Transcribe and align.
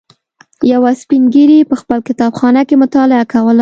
یوه 0.71 0.91
سپین 1.01 1.23
ږیري 1.33 1.59
په 1.69 1.75
خپل 1.81 1.99
کتابخانه 2.07 2.61
کې 2.67 2.75
مطالعه 2.83 3.25
کوله. 3.33 3.59